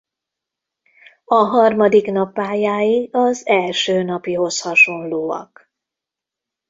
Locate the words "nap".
2.11-2.33